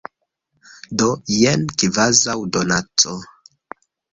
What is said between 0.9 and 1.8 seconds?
Do jen,